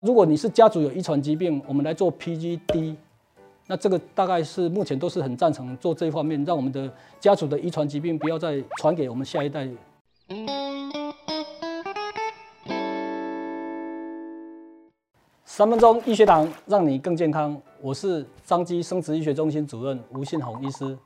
[0.00, 2.94] 如果你是家族有遗传疾病，我们来做 PGD，
[3.66, 9.68] 那这个大概是目前都是很赞成做这一方面，让我们的家族的遗传疾病不要再传给我们下一代。
[15.44, 17.60] 三分钟医学堂，让你更健康。
[17.82, 20.96] 我是彰基生殖医学中心主任吴信宏医师。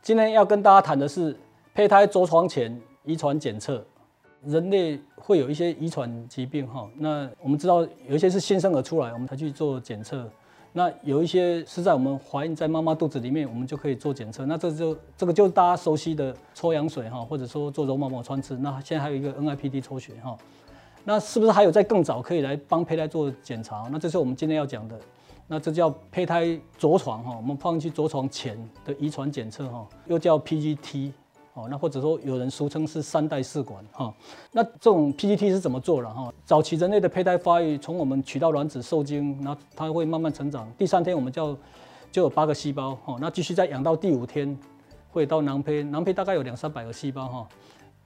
[0.00, 1.36] 今天要跟大家谈的是
[1.74, 3.84] 胚胎着床前遗传检测。
[4.44, 10.30] 人类会有一些遗传疾病哈，那我们知道有一些是新生儿出来我们才去做检测，
[10.72, 20.36] 那有一些是在我们怀孕在妈妈肚子里面我们就可以做检测，那这就这个就是大家熟悉的抽羊水哈，或者说做绒毛膜穿刺，那现在还有一个 NIPT 抽血哈，
[21.04, 23.88] 那是不是还有在更早可以来帮胚胎做检查？
[23.90, 24.98] 那这是我们今天要讲的，
[25.48, 31.10] 那这叫胚胎着床哈，我们放进去着床前的遗传检测哈，又叫 PGT。
[31.58, 34.14] 哦，那或者说有人俗称是三代试管哈，
[34.52, 36.32] 那这种 PGT 是怎么做的哈？
[36.44, 40.70] 早期人类的胚胎发育，从我们取到卵子受精，然后它会慢慢成长。
[40.78, 41.56] 第三天我们叫
[42.12, 44.56] 就有八个细胞哈，那继续再养到第五天
[45.10, 47.48] 会到囊胚，囊胚大概有两三百个细胞哈。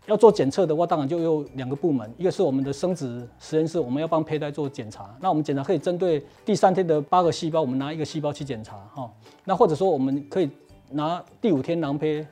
[0.07, 5.15] 要做检测的话，当然就有两个部门，一个是我们的生殖实验室，我们要帮胚胎做检查。
[5.21, 9.09] 那我们检查可以针对第三天的八个细胞，我们拿一个细胞去检查哈。
[9.45, 10.51] 那或者说我们可以
[10.91, 12.27] 拿第五天囊胚。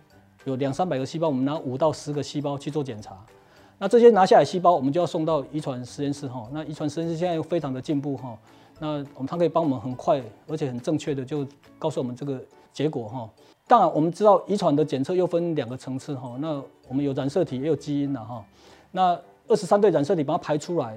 [0.44, 3.16] 有两三百个细胞，我们拿五到十个细胞去做检查。
[3.78, 6.48] 那这些拿下来细胞，我们就要送到遗传实验室哈。
[6.52, 8.36] 那遗传实验室现在又非常的进步哈。
[8.78, 11.46] 那我们它可以帮我们很快而且很正确的就
[11.78, 12.40] 告诉我们这个
[12.72, 13.28] 结果哈。
[13.66, 16.36] 当然我们知道遗传的检测又分两个层次哈。
[16.40, 18.44] 那我们有染色体也有基因的哈。
[18.90, 20.96] 那二十三对染色体把它排出来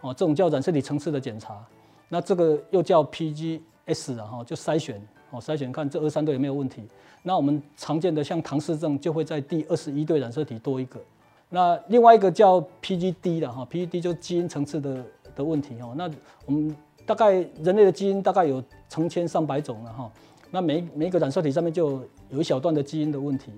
[0.00, 1.64] 哦，这种叫染色体层次的检查。
[2.08, 5.02] 那这个又叫 PGS 哈，就筛选
[5.34, 6.82] 哦，筛选看这二三对有没有问题。
[7.22, 11.00] 那我们常见的像唐氏症就会在第二十一对染色体多一个，
[11.48, 15.04] 那另外一个叫 PGD 的哈，PGD 就基因层次的
[15.34, 15.92] 的问题哈。
[15.96, 16.10] 那
[16.44, 16.76] 我们
[17.06, 17.32] 大概
[17.62, 20.10] 人类的基因大概有成千上百种了哈，
[20.50, 23.52] 那每每一个染色体上面就有一小段的基因的问题，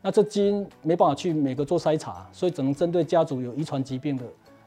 [0.00, 4.24] 那这基因没办法去每个做筛查，所以只能针对家族有遗传疾病的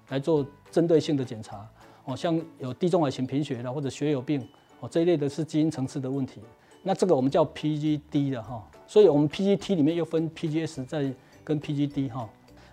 [0.10, 1.66] 来做针对性的检查
[2.04, 4.46] 哦，像有地中海型贫血的或者血友病
[4.82, 6.42] 哦这一类的是基因层次的问题。
[6.84, 12.28] 那这个我们叫 PGD 的哈，所以我们 PGT 里面又分 PGS 再跟 PGD 哈。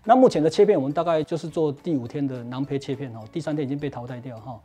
[0.04, 4.58] 那目前的切片我们大概就是做第五天的囊胚切片哈，第三天已经被淘汰掉哈。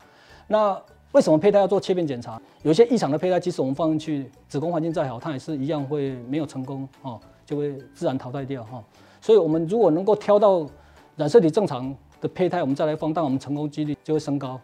[0.47, 0.81] 那
[1.11, 2.41] 为什么胚胎要做切片检查？
[2.63, 8.81] 有些异常的胚胎，即使我们放进去子宫环境再好，它也是一样会没有成功哈，就会自然淘汰掉哈。
[9.19, 10.65] 所以我们如果能够挑到
[11.17, 14.59] 染色体正常的胚胎，我们再来放，但我们成功几率就会升高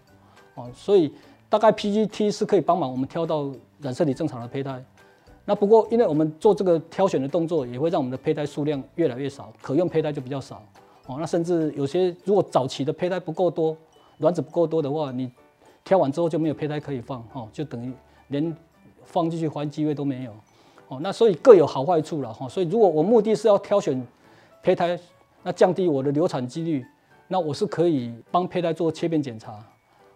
[0.56, 0.72] 哦。
[0.74, 1.14] 所以
[1.50, 3.52] 大概 PGT 是可以帮忙我们挑到。
[3.82, 4.84] 染色体正常的胚胎，
[5.46, 10.62] 那不过因为我们做这个挑选的动作，也会让我们的胚胎数量越来越少，可用胚胎就比较少。
[11.08, 13.74] 哦，那甚至有些如果早期的胚胎不够多，
[14.18, 15.32] 卵子不够多的话，你
[15.86, 17.94] 挑完之后就没有胚胎可以放，哦，就等于
[18.28, 18.54] 连
[19.06, 20.34] 放进去怀孕机会都没有。
[20.90, 22.50] 哦，那所以各有好坏处了，哈。
[22.50, 24.06] 所以如果我目的是要挑选
[24.62, 25.00] 胚胎，
[25.42, 26.86] 那降低我的流产几率，
[27.30, 29.58] 那我是可以帮胚胎做切片检查。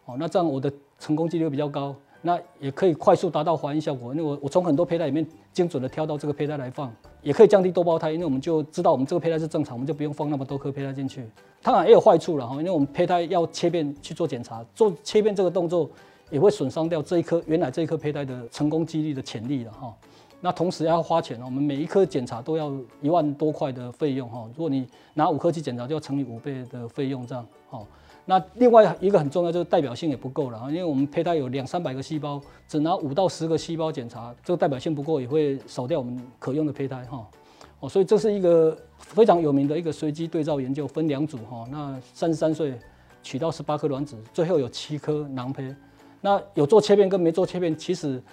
[0.04, 0.70] 哦，那这样我的
[1.04, 1.94] 成功几率比较高。
[2.26, 6.90] 那也可以快速达到怀孕效果，因为我我从很多胚胎里面精准的挑到这个胚胎来放，
[7.22, 11.28] 也可以降低多胞胎，因为我们就知道我们这个胚胎是正常，我们就不用放那么多颗胚胎进去。
[11.62, 15.90] 当然也有坏处了哈，因为我们胚胎要切片去做检查，做切片这个动作
[16.30, 19.94] 也会损伤掉这一颗原来这一颗胚胎的成功几率的潜力了哈。
[20.40, 22.72] 那同时要花钱，我们每一颗检查都要
[23.02, 24.50] 一万多块的费用哈。
[24.56, 27.82] 如果你拿五颗去检查，就要乘以五倍的费用这样哈。
[28.26, 37.28] 那另外一个很重要就是代表性也不够了啊，因为我们胚胎有两三百个细胞，只拿五到十个细胞检查，这个代表性不够，也会少掉我们可用的胚胎哈。
[37.82, 41.68] 哦，所以这是一个非常有名的一个随机对照研究，分两组哈。
[41.70, 42.74] 那三十三岁
[43.22, 45.76] 取到十八颗卵子，最后有七颗囊胚。
[46.22, 48.24] 那有做切片跟没做切片，其实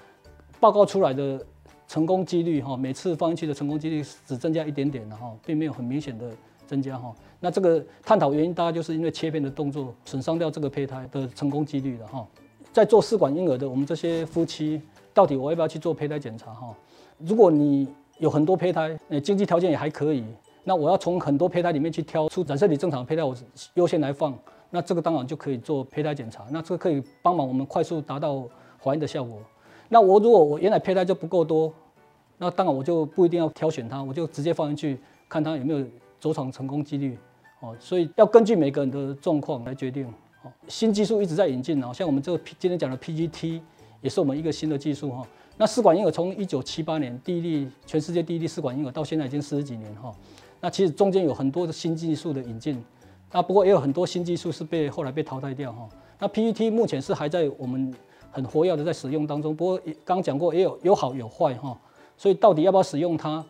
[0.61, 1.45] 报告出来的
[1.89, 6.31] 成功几率哈，每次放进去的成功几率只增加一点点的哈，并没有很明显的。
[6.71, 12.25] 增加哈，那这个探讨原因大概就是因为切片的动作损伤掉这个胚胎的成功几率了哈。
[12.73, 14.81] 在做试管婴儿的我们这些夫妻，
[15.13, 16.73] 到底我要不要去做胚胎检查哈？
[17.19, 20.25] 如果你有很多胚胎，呃，经济条件也还可以，
[20.63, 23.35] 那我要从很多胚胎里面去挑出染色体正常的胚胎，我
[23.75, 24.33] 优先来放，
[24.71, 28.45] 那这个当然就可以做胚胎检查，那这个可以帮忙我们快速达到
[28.81, 29.41] 怀孕的效果。
[29.89, 31.73] 那我如果我原来胚胎就不够多，
[32.39, 35.85] 那当然我就不一定要挑选它，我就直接放进去看它有没有。
[36.21, 37.19] 着床成功几率，
[37.61, 40.07] 哦，所以要根据每个人的状况来决定。
[40.43, 43.61] 哦，新技术一直在引进，哦，像我们这个今天讲的 PGT
[44.01, 45.27] 也是我们一个新的技术，哈。
[45.57, 50.15] 那试管婴儿从一九七八年第一例全世界第一例试管婴儿到现在已经四十几年，哈。
[50.61, 52.83] 那其实中间有很多的新技术的引进，
[53.33, 55.87] 那不过也有很多新技术是被后来被淘汰掉，哈。
[56.19, 57.95] 那 PGT 目前是还在我们
[58.31, 61.79] 很活跃的在使用当中，不过刚讲过也有有好有坏哈，
[62.17, 63.45] 所以到底要不要使用它？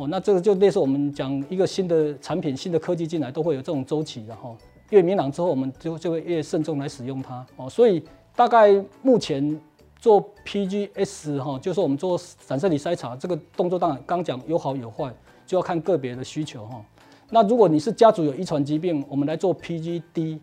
[0.00, 4.56] 哦，那这个就类似我们讲一个新的产品、新的科技进来，都会有这种周期的哈。
[4.88, 7.68] 越明朗之后，我们就就会越慎重来使用它哦。
[7.68, 8.02] 所以
[8.34, 9.60] 大概目前
[9.98, 15.12] 做 PGS 哈，就是我们做散射体筛查这个动作，当然刚讲有好有坏，
[15.46, 16.82] 就要看个别的需求哈。
[17.28, 20.38] 那如果你是家族有遗传疾病，我们来做 PGD，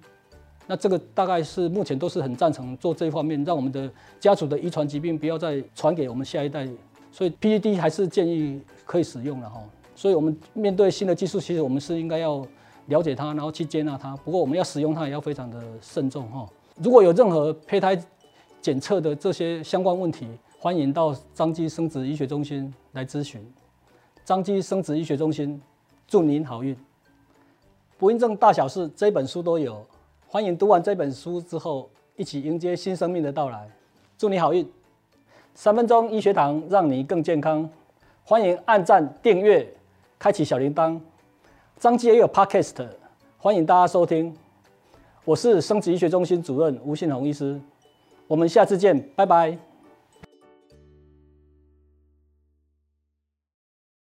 [0.68, 6.70] 那这个大概是目前都是很赞成做这一方面，让我们的家族的遗传疾病不要再传给我们下一代。
[7.12, 9.62] 所以 PGD 还是建议可以使用了哈。
[9.96, 12.44] 所以我们面对新的技术，其实我们是应该要
[12.88, 14.16] 了解它，然后去接纳它。
[14.18, 16.48] 不过我们要使用它也要非常的慎重哈。
[16.82, 17.96] 如果有任何胚胎
[18.62, 20.28] 检测的这些相关问题，
[20.60, 23.46] 欢迎到张基生殖医学中心来咨询。
[24.24, 25.62] 张基生殖医学中心，
[26.08, 26.76] 祝您好运。
[27.98, 29.84] 不孕症大小事这本书都有，
[30.28, 33.68] 欢迎读完这本书之后，一起迎接新生命的到来。
[34.18, 34.68] 祝你好运。
[35.56, 37.68] 三分钟医学堂，让你更健康。
[38.30, 39.66] 欢迎按赞、订阅、
[40.20, 41.00] 开启小铃铛。
[41.80, 42.86] 张基也有 Podcast，
[43.38, 44.36] 欢迎大家收听。
[45.24, 47.58] 我是生殖医学中心主任吴信宏医师，
[48.28, 49.58] 我们下次见，拜拜。